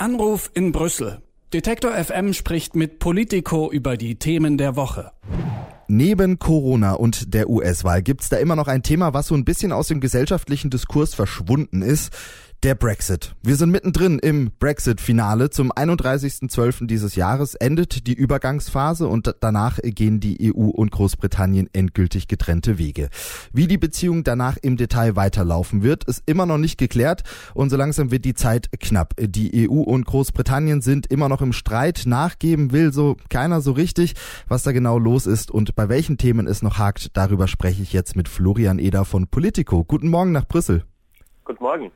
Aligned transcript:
Anruf 0.00 0.50
in 0.54 0.72
Brüssel. 0.72 1.20
Detektor 1.52 1.92
FM 1.92 2.32
spricht 2.32 2.74
mit 2.74 3.00
Politico 3.00 3.70
über 3.70 3.98
die 3.98 4.14
Themen 4.14 4.56
der 4.56 4.74
Woche. 4.74 5.12
Neben 5.88 6.38
Corona 6.38 6.94
und 6.94 7.34
der 7.34 7.50
US-Wahl 7.50 8.00
gibt's 8.00 8.30
da 8.30 8.38
immer 8.38 8.56
noch 8.56 8.66
ein 8.66 8.82
Thema, 8.82 9.12
was 9.12 9.26
so 9.26 9.34
ein 9.34 9.44
bisschen 9.44 9.72
aus 9.72 9.88
dem 9.88 10.00
gesellschaftlichen 10.00 10.70
Diskurs 10.70 11.14
verschwunden 11.14 11.82
ist. 11.82 12.16
Der 12.62 12.74
Brexit. 12.74 13.34
Wir 13.42 13.56
sind 13.56 13.70
mittendrin 13.70 14.18
im 14.18 14.50
Brexit-Finale. 14.58 15.48
Zum 15.48 15.72
31.12. 15.72 16.86
dieses 16.86 17.16
Jahres 17.16 17.54
endet 17.54 18.06
die 18.06 18.12
Übergangsphase 18.12 19.08
und 19.08 19.34
danach 19.40 19.78
gehen 19.82 20.20
die 20.20 20.52
EU 20.54 20.66
und 20.66 20.90
Großbritannien 20.90 21.70
endgültig 21.72 22.28
getrennte 22.28 22.76
Wege. 22.76 23.08
Wie 23.54 23.66
die 23.66 23.78
Beziehung 23.78 24.24
danach 24.24 24.58
im 24.60 24.76
Detail 24.76 25.16
weiterlaufen 25.16 25.82
wird, 25.82 26.04
ist 26.04 26.22
immer 26.26 26.44
noch 26.44 26.58
nicht 26.58 26.76
geklärt 26.76 27.22
und 27.54 27.70
so 27.70 27.78
langsam 27.78 28.10
wird 28.10 28.26
die 28.26 28.34
Zeit 28.34 28.68
knapp. 28.78 29.14
Die 29.18 29.66
EU 29.66 29.80
und 29.80 30.04
Großbritannien 30.04 30.82
sind 30.82 31.06
immer 31.06 31.30
noch 31.30 31.40
im 31.40 31.54
Streit. 31.54 32.02
Nachgeben 32.04 32.72
will 32.72 32.92
so 32.92 33.16
keiner 33.30 33.62
so 33.62 33.72
richtig, 33.72 34.12
was 34.48 34.64
da 34.64 34.72
genau 34.72 34.98
los 34.98 35.26
ist 35.26 35.50
und 35.50 35.74
bei 35.76 35.88
welchen 35.88 36.18
Themen 36.18 36.46
es 36.46 36.60
noch 36.60 36.76
hakt. 36.76 37.16
Darüber 37.16 37.48
spreche 37.48 37.82
ich 37.82 37.94
jetzt 37.94 38.16
mit 38.16 38.28
Florian 38.28 38.78
Eder 38.78 39.06
von 39.06 39.28
Politico. 39.28 39.82
Guten 39.82 40.08
Morgen 40.08 40.32
nach 40.32 40.46
Brüssel. 40.46 40.84
Guten 41.46 41.64
Morgen. 41.64 41.90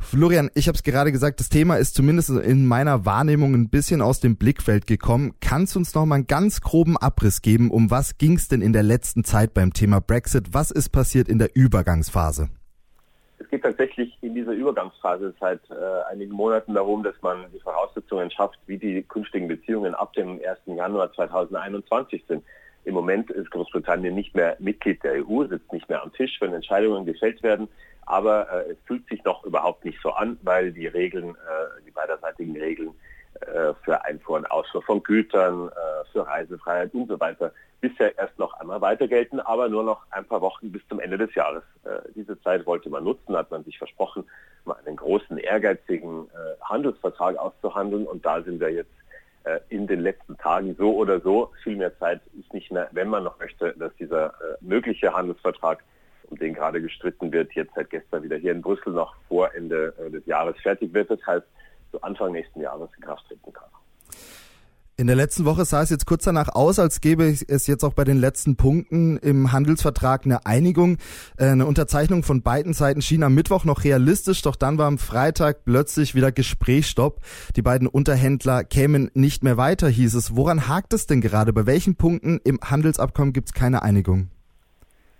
Florian, 0.00 0.50
ich 0.54 0.68
habe 0.68 0.76
es 0.76 0.82
gerade 0.82 1.12
gesagt, 1.12 1.40
das 1.40 1.48
Thema 1.48 1.76
ist 1.76 1.94
zumindest 1.94 2.30
in 2.30 2.66
meiner 2.66 3.04
Wahrnehmung 3.04 3.54
ein 3.54 3.68
bisschen 3.68 4.00
aus 4.00 4.20
dem 4.20 4.36
Blickfeld 4.36 4.86
gekommen. 4.86 5.34
Kannst 5.40 5.74
du 5.74 5.80
uns 5.80 5.94
noch 5.94 6.06
mal 6.06 6.16
einen 6.16 6.26
ganz 6.26 6.60
groben 6.60 6.96
Abriss 6.96 7.42
geben, 7.42 7.70
um 7.70 7.90
was 7.90 8.16
ging 8.16 8.34
es 8.34 8.48
denn 8.48 8.62
in 8.62 8.72
der 8.72 8.82
letzten 8.84 9.24
Zeit 9.24 9.54
beim 9.54 9.72
Thema 9.72 10.00
Brexit? 10.00 10.54
Was 10.54 10.70
ist 10.70 10.90
passiert 10.90 11.28
in 11.28 11.38
der 11.38 11.50
Übergangsphase? 11.54 12.48
Es 13.38 13.48
geht 13.50 13.62
tatsächlich 13.62 14.16
in 14.20 14.34
dieser 14.34 14.52
Übergangsphase 14.52 15.34
seit 15.40 15.60
äh, 15.70 15.74
einigen 16.10 16.32
Monaten 16.32 16.74
darum, 16.74 17.02
dass 17.02 17.14
man 17.22 17.46
die 17.52 17.60
Voraussetzungen 17.60 18.30
schafft, 18.30 18.58
wie 18.66 18.78
die 18.78 19.02
künftigen 19.02 19.48
Beziehungen 19.48 19.94
ab 19.94 20.12
dem 20.14 20.40
1. 20.40 20.58
Januar 20.66 21.12
2021 21.12 22.24
sind. 22.26 22.44
Im 22.88 22.94
Moment 22.94 23.30
ist 23.30 23.50
Großbritannien 23.50 24.14
nicht 24.14 24.34
mehr 24.34 24.56
Mitglied 24.60 25.04
der 25.04 25.22
EU, 25.22 25.44
sitzt 25.44 25.70
nicht 25.74 25.90
mehr 25.90 26.02
am 26.02 26.10
Tisch, 26.14 26.38
wenn 26.40 26.54
Entscheidungen 26.54 27.04
gefällt 27.04 27.42
werden. 27.42 27.68
Aber 28.06 28.50
äh, 28.50 28.70
es 28.72 28.78
fühlt 28.86 29.06
sich 29.08 29.22
noch 29.24 29.44
überhaupt 29.44 29.84
nicht 29.84 30.00
so 30.02 30.10
an, 30.12 30.38
weil 30.42 30.72
die 30.72 30.86
Regeln, 30.86 31.34
äh, 31.34 31.82
die 31.86 31.90
beiderseitigen 31.90 32.56
Regeln 32.56 32.94
äh, 33.42 33.74
für 33.84 34.02
Einfuhr 34.06 34.38
und 34.38 34.50
Ausfuhr 34.50 34.80
von 34.80 35.02
Gütern, 35.02 35.68
äh, 35.68 36.10
für 36.12 36.26
Reisefreiheit 36.26 36.94
und 36.94 37.08
so 37.08 37.20
weiter 37.20 37.52
bisher 37.82 38.16
erst 38.16 38.38
noch 38.38 38.54
einmal 38.54 38.80
weiter 38.80 39.06
gelten, 39.06 39.38
aber 39.38 39.68
nur 39.68 39.84
noch 39.84 40.06
ein 40.10 40.24
paar 40.24 40.40
Wochen 40.40 40.72
bis 40.72 40.80
zum 40.88 40.98
Ende 40.98 41.18
des 41.18 41.34
Jahres. 41.34 41.62
Äh, 41.84 42.00
diese 42.14 42.40
Zeit 42.40 42.64
wollte 42.64 42.88
man 42.88 43.04
nutzen, 43.04 43.36
hat 43.36 43.50
man 43.50 43.64
sich 43.64 43.76
versprochen, 43.76 44.24
mal 44.64 44.78
einen 44.86 44.96
großen, 44.96 45.36
ehrgeizigen 45.36 46.24
äh, 46.30 46.64
Handelsvertrag 46.64 47.36
auszuhandeln 47.36 48.06
und 48.06 48.24
da 48.24 48.40
sind 48.40 48.60
wir 48.60 48.70
jetzt 48.70 48.90
in 49.68 49.86
den 49.86 50.00
letzten 50.00 50.36
Tagen 50.36 50.74
so 50.76 50.94
oder 50.94 51.20
so. 51.20 51.52
Viel 51.62 51.76
mehr 51.76 51.96
Zeit 51.98 52.20
ist 52.38 52.52
nicht 52.52 52.70
mehr, 52.70 52.88
wenn 52.92 53.08
man 53.08 53.24
noch 53.24 53.38
möchte, 53.38 53.74
dass 53.78 53.94
dieser 53.96 54.26
äh, 54.26 54.56
mögliche 54.60 55.12
Handelsvertrag, 55.14 55.82
um 56.24 56.38
den 56.38 56.54
gerade 56.54 56.82
gestritten 56.82 57.32
wird, 57.32 57.52
jetzt 57.52 57.74
seit 57.74 57.90
gestern 57.90 58.22
wieder 58.22 58.36
hier 58.36 58.52
in 58.52 58.62
Brüssel 58.62 58.92
noch 58.92 59.14
vor 59.28 59.54
Ende 59.54 59.94
äh, 59.98 60.10
des 60.10 60.26
Jahres 60.26 60.56
fertig 60.60 60.92
wird. 60.92 61.10
Das 61.10 61.24
heißt, 61.26 61.46
so 61.92 62.00
Anfang 62.02 62.32
nächsten 62.32 62.60
Jahres 62.60 62.90
in 62.96 63.02
Kraft 63.02 63.26
treten 63.26 63.52
kann. 63.52 63.68
In 65.00 65.06
der 65.06 65.14
letzten 65.14 65.44
Woche 65.44 65.64
sah 65.64 65.80
es 65.80 65.90
jetzt 65.90 66.06
kurz 66.06 66.24
danach 66.24 66.48
aus, 66.56 66.80
als 66.80 67.00
gäbe 67.00 67.22
es 67.22 67.68
jetzt 67.68 67.84
auch 67.84 67.92
bei 67.92 68.02
den 68.02 68.16
letzten 68.16 68.56
Punkten 68.56 69.16
im 69.18 69.52
Handelsvertrag 69.52 70.24
eine 70.24 70.44
Einigung. 70.44 70.98
Äh, 71.38 71.50
eine 71.50 71.66
Unterzeichnung 71.66 72.24
von 72.24 72.42
beiden 72.42 72.72
Seiten 72.72 73.00
schien 73.00 73.22
am 73.22 73.32
Mittwoch 73.32 73.64
noch 73.64 73.84
realistisch, 73.84 74.42
doch 74.42 74.56
dann 74.56 74.76
war 74.76 74.88
am 74.88 74.98
Freitag 74.98 75.64
plötzlich 75.64 76.16
wieder 76.16 76.32
Gesprächsstopp. 76.32 77.20
Die 77.54 77.62
beiden 77.62 77.86
Unterhändler 77.86 78.64
kämen 78.64 79.08
nicht 79.14 79.44
mehr 79.44 79.56
weiter, 79.56 79.86
hieß 79.86 80.16
es. 80.16 80.34
Woran 80.34 80.66
hakt 80.66 80.92
es 80.92 81.06
denn 81.06 81.20
gerade? 81.20 81.52
Bei 81.52 81.64
welchen 81.64 81.94
Punkten 81.94 82.40
im 82.42 82.58
Handelsabkommen 82.60 83.32
gibt 83.32 83.50
es 83.50 83.54
keine 83.54 83.84
Einigung? 83.84 84.30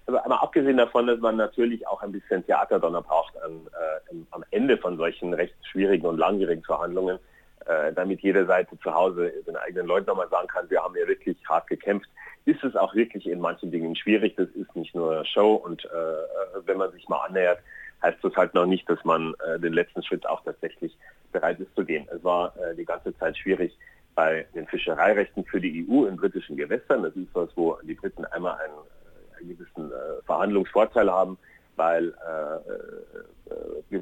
Also 0.06 0.21
einmal 0.21 0.41
abgesehen 0.41 0.78
davon, 0.78 1.06
dass 1.06 1.21
man 1.21 1.37
natürlich 1.37 1.87
auch 1.87 2.03
ein 2.03 2.11
bisschen 2.11 2.44
Theaterdonner 2.44 3.03
braucht 3.03 3.41
an, 3.44 3.53
äh, 3.53 4.17
am 4.33 4.43
Ende 4.50 4.77
von 4.77 4.97
solchen 4.97 5.34
recht 5.34 5.55
schwierigen 5.71 6.06
und 6.06 6.19
langwierigen 6.19 6.65
Verhandlungen 6.65 7.21
äh, 7.69 7.93
damit 7.93 8.21
jede 8.21 8.47
Seite 8.47 8.79
zu 8.81 8.95
Hause 8.95 9.33
den 9.47 9.56
eigenen 9.56 9.87
Leuten 9.87 10.06
nochmal 10.06 10.29
sagen 10.29 10.49
kann, 10.49 10.69
wir 10.71 10.83
haben 10.83 10.97
ja 10.97 11.06
wirklich 11.06 11.37
hart 11.49 11.67
gekämpft, 11.69 12.09
ist 12.45 12.65
es 12.65 12.75
auch 12.77 12.95
wirklich 12.95 13.27
in 13.27 13.41
manchen 13.41 13.71
Dingen 13.71 13.95
schwierig. 13.95 14.37
Das 14.37 14.49
ist 14.51 14.75
nicht 14.75 14.95
nur 14.95 15.25
Show 15.27 15.55
und 15.55 15.84
äh, 15.84 16.67
wenn 16.67 16.79
man 16.79 16.91
sich 16.93 17.09
mal 17.09 17.25
annähert, 17.27 17.59
heißt 18.03 18.19
das 18.23 18.34
halt 18.37 18.55
noch 18.55 18.67
nicht, 18.67 18.89
dass 18.89 19.05
man 19.05 19.34
äh, 19.47 19.59
den 19.59 19.73
letzten 19.73 20.03
Schritt 20.03 20.27
auch 20.27 20.43
tatsächlich 20.45 20.97
bereit 21.33 21.61
ist 21.61 21.75
zu 21.75 21.84
gehen. 21.84 22.09
Es 22.15 22.25
war 22.25 22.55
äh, 22.56 22.75
die 22.75 22.84
ganze 22.84 23.17
Zeit 23.19 23.37
schwierig 23.37 23.77
bei 24.15 24.47
den 24.55 24.67
Fischereirechten 24.67 25.45
für 25.45 25.61
die 25.61 25.87
EU 25.89 26.06
in 26.06 26.17
britischen 26.17 26.56
Gewässern. 26.56 27.03
Das 27.03 27.15
ist 27.17 27.29
was, 27.35 27.50
wo 27.55 27.79
die 27.83 27.95
Briten 27.95 28.25
einmal 28.27 28.59
einen, 28.59 28.75
äh, 28.75 29.41
einen 29.41 29.49
gewissen 29.50 29.93
äh, 29.93 30.23
Verhandlungsvorteil 30.25 31.11
haben 31.11 31.39
weil 31.79 32.09
äh, 32.09 33.48
äh, 33.48 33.48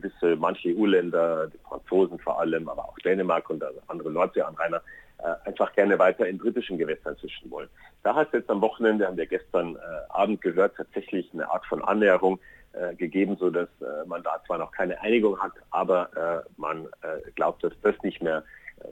gewisse 0.01 0.37
manche 0.37 0.69
EU-Länder, 0.69 1.49
die 1.49 1.59
Franzosen 1.59 2.19
vor 2.19 2.41
allem, 2.41 2.69
aber 2.69 2.85
auch 2.85 2.99
Dänemark 2.99 3.51
und 3.51 3.65
andere 3.89 4.11
Nordseeanrainer 4.11 4.83
äh, 5.19 5.49
einfach 5.49 5.73
gerne 5.73 5.99
weiter 5.99 6.27
in 6.27 6.39
britischen 6.39 6.77
Gewässern 6.77 7.17
fischen 7.17 7.51
wollen. 7.51 7.69
Da 8.03 8.15
hat 8.15 8.29
es 8.29 8.41
jetzt 8.41 8.51
am 8.51 8.61
Wochenende, 8.61 9.07
haben 9.07 9.17
wir 9.17 9.27
gestern 9.27 9.77
äh, 9.77 9.79
Abend 10.11 10.43
gehört, 10.43 10.77
tatsächlich 10.77 11.31
eine 11.33 11.51
Art 11.51 11.65
von 11.67 11.83
Annäherung 11.83 12.39
äh, 12.75 12.95
gegeben, 12.95 13.37
so 13.41 13.49
dass 13.49 13.69
äh, 13.81 14.07
man 14.07 14.23
da 14.23 14.43
zwar 14.47 14.59
noch 14.59 14.73
keine 14.73 15.01
Einigung 15.01 15.39
hat, 15.39 15.53
aber 15.71 16.45
man 16.57 16.87
glaubt, 17.35 17.65
dass 17.65 17.73
das 17.83 17.95
nicht 18.03 18.23
mehr 18.23 18.43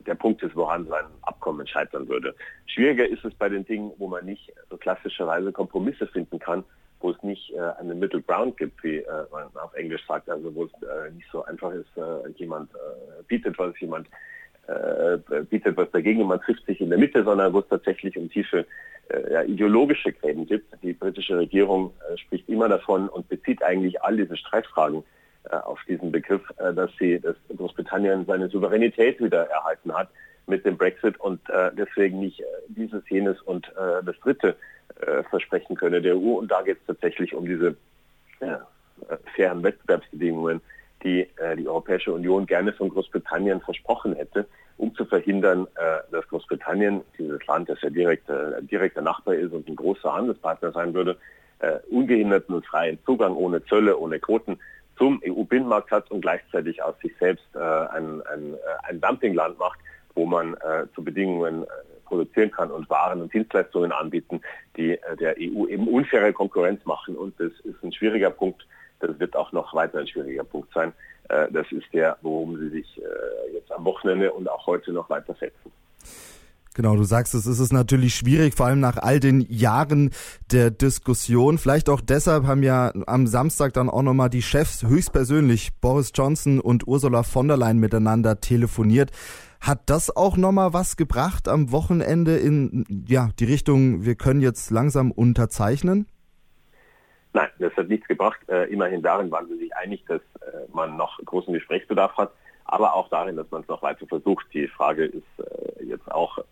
der 0.06 0.14
Punkt 0.14 0.42
ist, 0.42 0.56
woran 0.56 0.86
sein 0.86 1.04
Abkommen 1.22 1.66
scheitern 1.66 2.08
würde. 2.08 2.34
Schwieriger 2.66 3.06
ist 3.06 3.24
es 3.24 3.34
bei 3.34 3.48
den 3.48 3.64
Dingen, 3.64 3.92
wo 3.98 4.08
man 4.08 4.24
nicht 4.24 4.52
so 4.70 4.76
klassischerweise 4.76 5.52
Kompromisse 5.52 6.06
finden 6.06 6.38
kann, 6.38 6.64
wo 7.04 7.10
es 7.10 7.22
nicht 7.22 7.52
äh, 7.52 7.60
eine 7.78 7.94
Middle 7.94 8.22
Ground 8.22 8.56
gibt, 8.56 8.82
wie 8.82 8.96
äh, 8.96 9.24
man 9.30 9.44
auf 9.62 9.74
Englisch 9.74 10.04
sagt, 10.08 10.28
also 10.30 10.52
wo 10.54 10.64
es 10.64 10.72
äh, 10.82 11.10
nicht 11.12 11.28
so 11.30 11.44
einfach 11.44 11.70
ist, 11.72 11.86
äh, 11.96 12.30
jemand 12.36 12.70
äh, 12.74 13.22
bietet 13.28 13.58
was, 13.58 13.78
jemand 13.78 14.08
äh, 14.66 15.18
bietet 15.50 15.76
was 15.76 15.90
dagegen, 15.90 16.26
man 16.26 16.40
trifft 16.40 16.64
sich 16.64 16.80
in 16.80 16.88
der 16.88 16.98
Mitte, 16.98 17.22
sondern 17.22 17.52
wo 17.52 17.58
es 17.58 17.68
tatsächlich 17.68 18.16
um 18.16 18.30
tiefe 18.30 18.66
ja, 19.30 19.42
ideologische 19.42 20.14
Gräben 20.14 20.46
gibt. 20.46 20.82
Die 20.82 20.94
britische 20.94 21.36
Regierung 21.36 21.92
spricht 22.16 22.48
immer 22.48 22.70
davon 22.70 23.10
und 23.10 23.28
bezieht 23.28 23.62
eigentlich 23.62 24.02
all 24.02 24.16
diese 24.16 24.34
Streitfragen 24.34 25.04
auf 25.50 25.78
diesen 25.86 26.10
Begriff, 26.10 26.42
dass 26.56 26.90
sie, 26.98 27.20
dass 27.20 27.36
Großbritannien 27.54 28.24
seine 28.26 28.48
Souveränität 28.48 29.20
wieder 29.20 29.48
erhalten 29.50 29.94
hat 29.94 30.08
mit 30.46 30.64
dem 30.64 30.76
Brexit 30.76 31.20
und 31.20 31.40
deswegen 31.76 32.20
nicht 32.20 32.42
dieses, 32.68 33.02
jenes 33.08 33.40
und 33.42 33.70
das 33.76 34.18
dritte 34.20 34.56
äh, 35.00 35.24
versprechen 35.24 35.76
könne 35.76 36.00
der 36.00 36.16
EU. 36.16 36.38
Und 36.38 36.50
da 36.50 36.62
geht 36.62 36.78
es 36.78 36.86
tatsächlich 36.86 37.34
um 37.34 37.46
diese 37.46 37.76
äh, 38.40 38.56
fairen 39.34 39.62
Wettbewerbsbedingungen, 39.62 40.60
die 41.02 41.22
äh, 41.36 41.56
die 41.56 41.66
Europäische 41.66 42.12
Union 42.12 42.46
gerne 42.46 42.72
von 42.72 42.90
Großbritannien 42.90 43.60
versprochen 43.60 44.14
hätte, 44.14 44.46
um 44.76 44.94
zu 44.94 45.04
verhindern, 45.04 45.66
äh, 45.74 45.98
dass 46.12 46.28
Großbritannien, 46.28 47.02
dieses 47.18 47.44
Land, 47.46 47.68
das 47.68 47.82
ja 47.82 47.90
direkt, 47.90 48.28
äh, 48.28 48.62
direkter 48.62 49.02
Nachbar 49.02 49.34
ist 49.34 49.52
und 49.52 49.68
ein 49.68 49.76
großer 49.76 50.12
Handelspartner 50.12 50.72
sein 50.72 50.94
würde, 50.94 51.16
äh, 51.58 51.78
ungehinderten 51.90 52.54
und 52.54 52.66
freien 52.66 52.98
Zugang 53.04 53.34
ohne 53.34 53.64
Zölle, 53.64 53.98
ohne 53.98 54.20
Quoten 54.20 54.58
zum 55.04 55.20
EU-Binnenmarkt 55.22 55.90
hat 55.90 56.10
und 56.10 56.22
gleichzeitig 56.22 56.82
aus 56.82 56.94
sich 57.02 57.12
selbst 57.20 57.44
äh, 57.54 57.58
ein, 57.58 58.22
ein, 58.22 58.54
äh, 58.54 58.56
ein 58.88 59.02
Dumpingland 59.02 59.58
macht, 59.58 59.78
wo 60.14 60.24
man 60.24 60.54
äh, 60.54 60.86
zu 60.94 61.04
Bedingungen 61.04 61.64
äh, 61.64 61.66
produzieren 62.06 62.50
kann 62.50 62.70
und 62.70 62.88
Waren 62.88 63.20
und 63.20 63.30
Dienstleistungen 63.34 63.92
anbieten, 63.92 64.40
die 64.78 64.92
äh, 64.92 65.16
der 65.16 65.36
EU 65.38 65.66
eben 65.66 65.88
unfaire 65.88 66.32
Konkurrenz 66.32 66.82
machen. 66.86 67.16
Und 67.18 67.38
das 67.38 67.52
ist 67.64 67.82
ein 67.82 67.92
schwieriger 67.92 68.30
Punkt. 68.30 68.66
Das 69.00 69.18
wird 69.20 69.36
auch 69.36 69.52
noch 69.52 69.74
weiter 69.74 69.98
ein 69.98 70.08
schwieriger 70.08 70.44
Punkt 70.44 70.72
sein. 70.72 70.94
Das 71.28 71.66
ist 71.72 71.86
der, 71.94 72.18
worum 72.20 72.58
Sie 72.58 72.68
sich 72.68 73.00
jetzt 73.52 73.72
am 73.72 73.84
Wochenende 73.86 74.30
und 74.30 74.48
auch 74.48 74.66
heute 74.66 74.92
noch 74.92 75.08
weiter 75.08 75.34
setzen. 75.34 75.72
Genau, 76.76 76.96
du 76.96 77.04
sagst 77.04 77.34
es, 77.34 77.46
ist 77.46 77.60
es 77.60 77.72
natürlich 77.72 78.16
schwierig, 78.16 78.54
vor 78.54 78.66
allem 78.66 78.80
nach 78.80 78.96
all 78.96 79.20
den 79.20 79.40
Jahren 79.42 80.10
der 80.50 80.72
Diskussion. 80.72 81.56
Vielleicht 81.56 81.88
auch 81.88 82.00
deshalb 82.00 82.46
haben 82.46 82.64
ja 82.64 82.92
am 83.06 83.28
Samstag 83.28 83.72
dann 83.74 83.88
auch 83.88 84.02
nochmal 84.02 84.28
die 84.28 84.42
Chefs 84.42 84.82
höchstpersönlich 84.82 85.80
Boris 85.80 86.10
Johnson 86.12 86.58
und 86.58 86.88
Ursula 86.88 87.22
von 87.22 87.46
der 87.46 87.56
Leyen 87.56 87.78
miteinander 87.78 88.40
telefoniert. 88.40 89.12
Hat 89.60 89.82
das 89.86 90.14
auch 90.14 90.36
nochmal 90.36 90.72
was 90.72 90.96
gebracht 90.96 91.46
am 91.46 91.70
Wochenende 91.70 92.38
in 92.38 92.84
ja, 93.06 93.30
die 93.38 93.44
Richtung, 93.44 94.04
wir 94.04 94.16
können 94.16 94.40
jetzt 94.40 94.72
langsam 94.72 95.12
unterzeichnen? 95.12 96.08
Nein, 97.34 97.50
das 97.60 97.72
hat 97.76 97.88
nichts 97.88 98.08
gebracht. 98.08 98.40
Äh, 98.48 98.72
immerhin 98.72 99.00
darin 99.00 99.30
waren 99.30 99.46
sie 99.46 99.58
sich 99.58 99.76
einig, 99.76 100.04
dass 100.06 100.20
äh, 100.40 100.66
man 100.72 100.96
noch 100.96 101.18
großen 101.24 101.54
Gesprächsbedarf 101.54 102.16
hat, 102.16 102.32
aber 102.64 102.94
auch 102.94 103.08
darin, 103.08 103.36
dass 103.36 103.50
man 103.50 103.62
es 103.62 103.68
noch 103.68 103.82
weiter 103.82 104.06
versucht. 104.06 104.46
Die 104.52 104.66
Frage 104.68 105.04
ist 105.04 105.22
äh, 105.38 105.84
jetzt 105.84 106.10
auch 106.10 106.38
äh, 106.38 106.42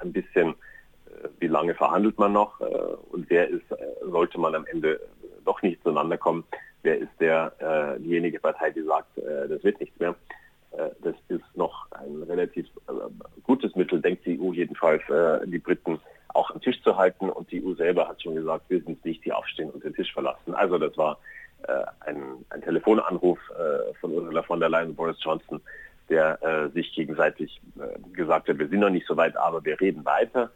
ein 0.00 0.12
bisschen, 0.12 0.50
äh, 0.50 1.28
wie 1.38 1.46
lange 1.46 1.74
verhandelt 1.74 2.18
man 2.18 2.32
noch 2.32 2.60
äh, 2.60 2.64
und 3.10 3.28
wer 3.30 3.48
ist, 3.48 3.70
äh, 3.70 3.76
sollte 4.02 4.38
man 4.38 4.54
am 4.54 4.66
Ende 4.66 5.00
doch 5.44 5.62
nicht 5.62 5.82
zueinander 5.82 6.18
kommen, 6.18 6.44
wer 6.82 6.98
ist 6.98 7.12
der, 7.18 7.52
diejenige 7.98 8.38
Partei, 8.40 8.70
die 8.70 8.82
sagt, 8.82 9.16
das 9.16 9.64
wird 9.64 9.80
nichts 9.80 9.98
mehr. 9.98 10.14
das 11.02 11.14
ist 11.28 11.44
noch 11.54 11.90
ein 11.92 12.22
relativ 12.22 12.66
gutes 13.42 13.74
Mittel, 13.74 14.00
denkt 14.00 14.24
die 14.26 14.38
EU 14.38 14.52
jedenfalls, 14.52 15.02
die 15.46 15.58
Briten 15.58 15.98
auch 16.28 16.50
am 16.50 16.60
Tisch 16.60 16.80
zu 16.82 16.96
halten 16.96 17.30
und 17.30 17.50
die 17.50 17.64
EU 17.64 17.74
selber 17.74 18.08
hat 18.08 18.22
schon 18.22 18.34
gesagt, 18.34 18.66
wir 18.68 18.82
sind 18.82 19.04
nicht 19.04 19.24
die 19.24 19.32
aufstehen 19.32 19.70
und 19.70 19.82
den 19.82 19.94
Tisch 19.94 20.12
verlassen. 20.12 20.54
Also 20.54 20.78
das 20.78 20.96
war 20.96 21.18
ein, 22.06 22.44
ein 22.50 22.62
Telefonanruf 22.62 23.38
äh, 23.50 23.94
von 24.00 24.12
Ursula 24.12 24.42
von 24.42 24.60
der 24.60 24.68
Leyen 24.68 24.90
und 24.90 24.96
Boris 24.96 25.16
Johnson, 25.20 25.60
der 26.08 26.42
äh, 26.42 26.68
sich 26.70 26.92
gegenseitig 26.94 27.60
äh, 27.78 27.98
gesagt 28.12 28.48
hat, 28.48 28.58
wir 28.58 28.68
sind 28.68 28.80
noch 28.80 28.90
nicht 28.90 29.06
so 29.06 29.16
weit, 29.16 29.36
aber 29.36 29.64
wir 29.64 29.80
reden 29.80 30.04
weiter. 30.04 30.50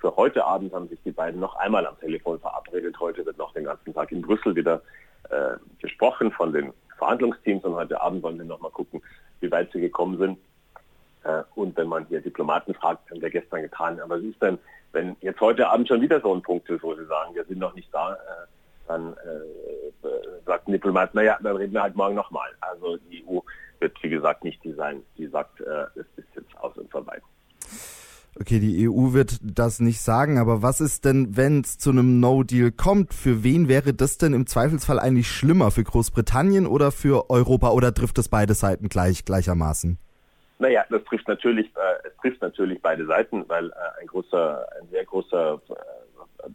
Für 0.00 0.14
heute 0.16 0.44
Abend 0.44 0.72
haben 0.72 0.88
sich 0.88 0.98
die 1.04 1.10
beiden 1.10 1.40
noch 1.40 1.56
einmal 1.56 1.86
am 1.86 1.98
Telefon 1.98 2.38
verabredet. 2.38 2.98
Heute 3.00 3.24
wird 3.26 3.38
noch 3.38 3.52
den 3.52 3.64
ganzen 3.64 3.94
Tag 3.94 4.12
in 4.12 4.22
Brüssel 4.22 4.54
wieder 4.54 4.82
äh, 5.30 5.56
gesprochen 5.80 6.30
von 6.30 6.52
den 6.52 6.72
Verhandlungsteams 6.98 7.64
und 7.64 7.74
heute 7.74 8.00
Abend 8.00 8.22
wollen 8.22 8.38
wir 8.38 8.44
noch 8.44 8.60
mal 8.60 8.70
gucken, 8.70 9.02
wie 9.40 9.50
weit 9.50 9.72
sie 9.72 9.80
gekommen 9.80 10.18
sind. 10.18 10.38
Äh, 11.24 11.42
und 11.54 11.76
wenn 11.76 11.88
man 11.88 12.06
hier 12.06 12.20
Diplomaten 12.20 12.74
fragt, 12.74 13.10
haben 13.10 13.20
wir 13.20 13.30
gestern 13.30 13.62
getan. 13.62 14.00
Aber 14.00 14.16
was 14.16 14.24
ist 14.24 14.40
denn, 14.42 14.58
wenn 14.92 15.16
jetzt 15.20 15.40
heute 15.40 15.68
Abend 15.68 15.88
schon 15.88 16.00
wieder 16.00 16.20
so 16.20 16.34
ein 16.34 16.42
Punkt 16.42 16.68
ist, 16.70 16.82
wo 16.82 16.94
sie 16.94 17.06
sagen, 17.06 17.34
wir 17.34 17.44
sind 17.44 17.58
noch 17.58 17.74
nicht 17.74 17.92
da, 17.92 18.14
äh, 18.14 18.16
dann 18.88 19.12
äh, 19.12 20.08
sagt 20.46 20.68
ein 20.68 20.72
Diplomat, 20.72 21.14
naja, 21.14 21.38
dann 21.42 21.56
reden 21.56 21.72
wir 21.72 21.82
halt 21.82 21.96
morgen 21.96 22.14
nochmal. 22.14 22.50
Also 22.60 22.96
die 23.10 23.24
EU 23.26 23.40
wird, 23.80 24.02
wie 24.02 24.08
gesagt, 24.08 24.44
nicht 24.44 24.62
die 24.64 24.72
sein, 24.72 25.02
die 25.16 25.26
sagt, 25.26 25.60
äh, 25.60 25.84
es 25.94 26.06
ist 26.16 26.28
jetzt 26.34 26.56
aus 26.58 26.76
und 26.76 26.90
vorbei. 26.90 27.20
Okay, 28.40 28.60
die 28.60 28.88
EU 28.88 29.12
wird 29.14 29.38
das 29.42 29.80
nicht 29.80 30.00
sagen, 30.00 30.38
aber 30.38 30.62
was 30.62 30.80
ist 30.80 31.04
denn, 31.04 31.36
wenn 31.36 31.62
es 31.62 31.76
zu 31.76 31.90
einem 31.90 32.20
No-Deal 32.20 32.70
kommt? 32.70 33.12
Für 33.12 33.42
wen 33.42 33.68
wäre 33.68 33.94
das 33.94 34.16
denn 34.16 34.32
im 34.32 34.46
Zweifelsfall 34.46 35.00
eigentlich 35.00 35.28
schlimmer? 35.28 35.72
Für 35.72 35.82
Großbritannien 35.82 36.66
oder 36.66 36.92
für 36.92 37.30
Europa 37.30 37.70
oder 37.70 37.92
trifft 37.92 38.16
es 38.18 38.28
beide 38.28 38.54
Seiten 38.54 38.88
gleich 38.88 39.24
gleichermaßen? 39.24 39.98
Naja, 40.60 40.84
das 40.88 41.02
trifft 41.04 41.26
natürlich, 41.26 41.66
äh, 41.76 42.08
es 42.08 42.16
trifft 42.20 42.40
natürlich 42.40 42.80
beide 42.80 43.06
Seiten, 43.06 43.44
weil 43.48 43.70
äh, 43.70 44.00
ein 44.00 44.06
großer, 44.06 44.66
ein 44.80 44.88
sehr 44.90 45.04
großer 45.04 45.60
äh, 45.68 45.74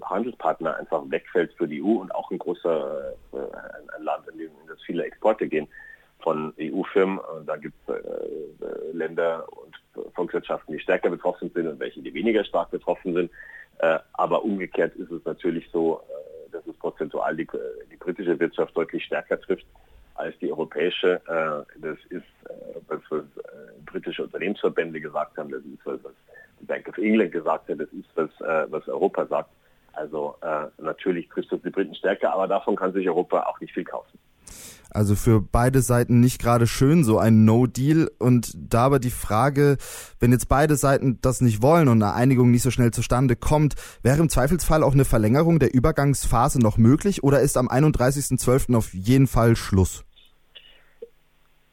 Handelspartner 0.04 0.78
einfach 0.78 1.04
wegfällt 1.07 1.54
für 1.54 1.68
die 1.68 1.81
EU 1.81 2.01
und 2.01 2.13
auch 2.13 2.31
ein 2.31 2.40
großer 2.40 3.13
äh, 3.34 3.38
ein, 3.38 4.04
Land, 4.04 4.28
in 4.31 4.40
dem 4.40 4.51
das 4.68 4.81
viele 4.86 5.06
Exporte 5.06 5.48
gehen 5.48 5.68
von 6.22 6.54
EU-Firmen. 6.60 7.19
Da 7.45 7.57
gibt 7.57 7.75
es 7.88 7.95
äh, 7.95 8.92
Länder 8.94 9.45
und 9.51 10.13
Volkswirtschaften, 10.16 10.74
die 10.74 10.80
stärker 10.80 11.10
betroffen 11.10 11.51
sind 11.54 11.68
und 11.68 11.80
welche, 11.80 12.01
die 12.01 12.13
weniger 12.13 12.44
stark 12.44 12.72
betroffen 12.72 13.13
sind. 13.13 13.31
Äh, 13.80 14.00
aber 14.13 14.44
umgekehrt 14.44 14.95
ist 14.95 15.12
es 15.12 15.24
natürlich 15.25 15.68
so, 15.72 16.01
äh, 16.07 16.51
dass 16.51 16.66
es 16.68 16.75
prozentual 16.78 17.36
die, 17.36 17.48
die, 17.92 17.98
britische 17.98 18.40
Wirtschaft 18.40 18.75
deutlich 18.78 19.04
stärker 19.04 19.40
trifft 19.40 19.66
als 20.16 20.38
die 20.40 20.51
europäische. 20.51 21.22
Äh, 21.28 21.80
das 21.81 21.98
ist, 22.10 22.24
äh, 22.50 22.80
was, 22.88 23.00
was 23.10 23.24
britische 23.86 24.24
Unternehmensverbände 24.24 25.01
gesagt 25.01 25.38
haben, 25.38 25.51
das 25.51 25.62
ist, 25.62 25.86
was, 25.86 26.04
was 26.04 26.13
die 26.60 26.66
Bank 26.66 26.88
of 26.88 26.98
England 26.98 27.31
gesagt 27.31 27.69
hat, 27.69 27.80
das 27.80 27.90
ist, 27.90 28.10
was, 28.16 28.30
was 28.72 28.88
Europa 28.88 29.25
sagt. 29.25 29.50
Also 29.94 30.36
natürlich 30.78 31.30
trifft 31.30 31.51
es 31.51 31.62
die 31.62 31.69
Briten 31.69 31.95
stärker, 31.95 32.34
aber 32.34 32.48
davon 32.48 32.75
kann 32.75 32.94
sich 32.94 33.07
Europa 33.07 33.44
auch 33.44 33.60
nicht 33.60 33.74
viel 33.74 33.84
kaufen. 33.84 34.19
Also 34.94 35.16
für 35.16 35.42
beide 35.42 35.81
Seiten 35.81 36.19
nicht 36.19 36.40
gerade 36.40 36.68
schön, 36.68 37.04
so 37.04 37.18
ein 37.18 37.45
No-Deal. 37.45 38.12
Und 38.19 38.54
da 38.56 38.86
aber 38.86 39.00
die 39.00 39.10
Frage, 39.10 39.78
wenn 40.19 40.31
jetzt 40.31 40.48
beide 40.48 40.75
Seiten 40.75 41.19
das 41.22 41.42
nicht 41.42 41.63
wollen 41.63 41.88
und 41.88 42.01
eine 42.01 42.13
Einigung 42.13 42.51
nicht 42.51 42.62
so 42.62 42.69
schnell 42.69 42.92
zustande 42.92 43.36
kommt, 43.36 43.74
wäre 44.04 44.19
im 44.19 44.30
Zweifelsfall 44.30 44.84
auch 44.84 44.94
eine 44.94 45.06
Verlängerung 45.06 45.57
der 45.57 45.74
Übergangsphase 45.74 46.60
noch 46.60 46.78
möglich 46.78 47.24
oder 47.24 47.42
ist 47.42 47.57
am 47.57 47.69
31.12. 47.69 48.75
auf 48.78 48.94
jeden 48.94 49.25
Fall 49.25 49.56
Schluss? 49.56 50.06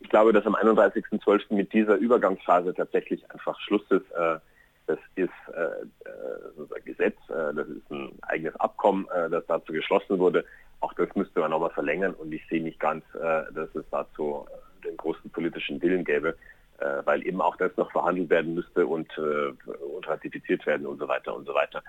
Ich 0.00 0.08
glaube, 0.08 0.32
dass 0.32 0.46
am 0.46 0.56
31.12. 0.56 1.54
mit 1.54 1.72
dieser 1.74 1.96
Übergangsphase 1.96 2.74
tatsächlich 2.74 3.30
einfach 3.30 3.60
Schluss 3.60 3.84
ist. 3.90 4.10
Äh, 4.12 4.38
das 4.86 4.98
ist 5.14 5.28
äh, 5.54 5.60
äh, 6.08 6.74
ein 6.74 6.84
Gesetz, 6.84 7.16
das 7.52 7.68
ist 7.68 7.90
ein 7.90 8.12
eigenes 8.22 8.56
Abkommen, 8.56 9.06
das 9.30 9.44
dazu 9.46 9.72
geschlossen 9.72 10.18
wurde 10.18 10.44
auch 10.80 10.94
das 10.94 11.14
müsste 11.14 11.40
man 11.40 11.50
nochmal 11.50 11.70
verlängern 11.70 12.14
und 12.14 12.32
ich 12.32 12.46
sehe 12.48 12.62
nicht 12.62 12.80
ganz, 12.80 13.04
äh, 13.14 13.52
dass 13.52 13.74
es 13.74 13.84
dazu 13.90 14.46
äh, 14.48 14.88
den 14.88 14.96
großen 14.96 15.30
politischen 15.30 15.80
Willen 15.82 16.04
gäbe, 16.04 16.36
äh, 16.78 17.02
weil 17.04 17.26
eben 17.26 17.40
auch 17.40 17.56
das 17.56 17.76
noch 17.76 17.92
verhandelt 17.92 18.30
werden 18.30 18.54
müsste 18.54 18.86
und, 18.86 19.16
und 19.18 20.08
ratifiziert 20.08 20.64
werden 20.66 20.86
und 20.86 20.98
so 20.98 21.06
weiter 21.06 21.34
und 21.34 21.46
so 21.46 21.54
weiter. 21.54 21.82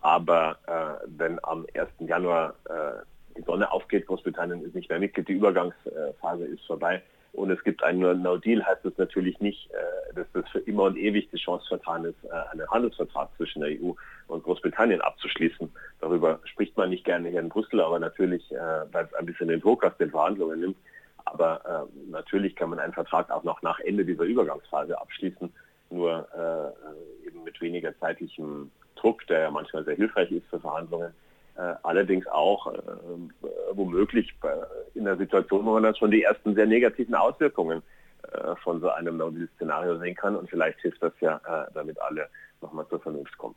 Aber 0.00 0.56
wenn 1.06 1.44
am 1.44 1.66
1. 1.74 1.88
Januar 1.98 2.54
die 3.36 3.42
Sonne 3.42 3.70
aufgeht, 3.70 4.06
Großbritannien 4.06 4.64
ist 4.64 4.76
nicht 4.76 4.88
mehr 4.88 5.00
Mitglied, 5.00 5.26
die 5.26 5.32
Übergangsphase 5.32 6.44
ist 6.44 6.64
vorbei, 6.66 7.02
und 7.38 7.52
es 7.52 7.62
gibt 7.62 7.84
einen 7.84 8.22
No-Deal, 8.22 8.66
heißt 8.66 8.84
das 8.84 8.98
natürlich 8.98 9.38
nicht, 9.38 9.70
äh, 9.70 10.14
dass 10.14 10.26
das 10.32 10.48
für 10.50 10.58
immer 10.58 10.84
und 10.84 10.96
ewig 10.96 11.30
die 11.30 11.36
Chance 11.36 11.66
vertan 11.68 12.04
ist, 12.04 12.16
äh, 12.24 12.30
einen 12.50 12.68
Handelsvertrag 12.68 13.28
zwischen 13.36 13.60
der 13.60 13.70
EU 13.80 13.92
und 14.26 14.42
Großbritannien 14.42 15.00
abzuschließen. 15.00 15.70
Darüber 16.00 16.40
spricht 16.44 16.76
man 16.76 16.90
nicht 16.90 17.04
gerne 17.04 17.28
hier 17.28 17.38
in 17.38 17.48
Brüssel, 17.48 17.80
aber 17.80 18.00
natürlich, 18.00 18.50
äh, 18.50 18.58
weil 18.92 19.04
es 19.04 19.14
ein 19.14 19.26
bisschen 19.26 19.48
den 19.48 19.60
Druck 19.60 19.84
aus 19.84 19.96
den 19.98 20.10
Verhandlungen 20.10 20.60
nimmt. 20.60 20.76
Aber 21.24 21.86
natürlich 22.08 22.56
kann 22.56 22.70
man 22.70 22.78
einen 22.78 22.94
Vertrag 22.94 23.30
auch 23.30 23.44
noch 23.44 23.60
nach 23.60 23.80
Ende 23.80 24.02
dieser 24.02 24.22
Übergangsphase 24.22 24.98
abschließen, 24.98 25.52
nur 25.90 26.26
eben 27.26 27.44
mit 27.44 27.60
weniger 27.60 27.94
zeitlichem 27.98 28.70
Druck, 28.96 29.26
der 29.26 29.40
ja 29.40 29.50
manchmal 29.50 29.84
sehr 29.84 29.96
hilfreich 29.96 30.32
ist 30.32 30.46
für 30.48 30.58
Verhandlungen. 30.58 31.12
Äh, 31.58 31.74
allerdings 31.82 32.24
auch 32.28 32.72
äh, 32.72 32.78
womöglich 33.72 34.32
in 34.94 35.04
der 35.04 35.16
Situation, 35.16 35.66
wo 35.66 35.72
man 35.72 35.82
dann 35.82 35.96
schon 35.96 36.12
die 36.12 36.22
ersten 36.22 36.54
sehr 36.54 36.66
negativen 36.66 37.16
Auswirkungen 37.16 37.82
äh, 38.30 38.54
von 38.62 38.80
so 38.80 38.90
einem 38.90 39.16
No-Deal-Szenario 39.16 39.98
sehen 39.98 40.14
kann. 40.14 40.36
Und 40.36 40.48
vielleicht 40.48 40.78
hilft 40.80 41.02
das 41.02 41.12
ja, 41.20 41.40
damit 41.74 42.00
alle 42.00 42.28
nochmal 42.60 42.86
zur 42.88 43.00
Vernunft 43.00 43.36
kommen. 43.38 43.56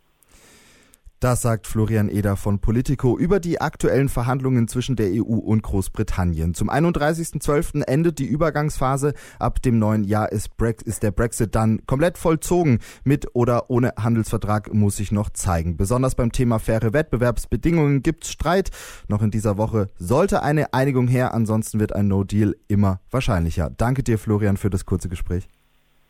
Das 1.21 1.43
sagt 1.43 1.67
Florian 1.67 2.09
Eder 2.09 2.35
von 2.35 2.57
Politico 2.57 3.15
über 3.15 3.39
die 3.39 3.61
aktuellen 3.61 4.09
Verhandlungen 4.09 4.67
zwischen 4.67 4.95
der 4.95 5.11
EU 5.11 5.35
und 5.35 5.61
Großbritannien. 5.61 6.55
Zum 6.55 6.67
31.12. 6.67 7.83
endet 7.83 8.17
die 8.17 8.25
Übergangsphase. 8.25 9.13
Ab 9.37 9.61
dem 9.61 9.77
neuen 9.77 10.03
Jahr 10.03 10.31
ist, 10.31 10.49
ist, 10.83 11.03
der 11.03 11.11
Brexit 11.11 11.53
dann 11.53 11.85
komplett 11.85 12.17
vollzogen. 12.17 12.79
Mit 13.03 13.27
oder 13.35 13.69
ohne 13.69 13.93
Handelsvertrag 13.99 14.73
muss 14.73 14.95
sich 14.95 15.11
noch 15.11 15.29
zeigen. 15.29 15.77
Besonders 15.77 16.15
beim 16.15 16.31
Thema 16.31 16.57
faire 16.57 16.91
Wettbewerbsbedingungen 16.91 18.01
gibt's 18.01 18.31
Streit. 18.31 18.71
Noch 19.07 19.21
in 19.21 19.29
dieser 19.29 19.57
Woche 19.57 19.89
sollte 19.99 20.41
eine 20.41 20.73
Einigung 20.73 21.07
her. 21.07 21.35
Ansonsten 21.35 21.79
wird 21.79 21.93
ein 21.93 22.07
No-Deal 22.07 22.55
immer 22.67 22.99
wahrscheinlicher. 23.11 23.69
Danke 23.69 24.01
dir, 24.01 24.17
Florian, 24.17 24.57
für 24.57 24.71
das 24.71 24.87
kurze 24.87 25.07
Gespräch. 25.07 25.47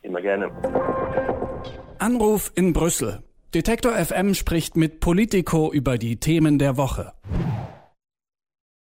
Immer 0.03 0.21
gerne. 0.21 0.49
Anruf 1.99 2.53
in 2.55 2.71
Brüssel. 2.71 3.21
Detektor 3.53 3.91
FM 3.93 4.33
spricht 4.33 4.77
mit 4.77 5.01
Politico 5.01 5.73
über 5.73 5.97
die 5.97 6.15
Themen 6.15 6.57
der 6.57 6.77
Woche. 6.77 7.11